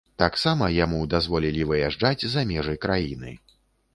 [0.21, 3.35] Таксама яму дазволілі выязджаць за межы краіны.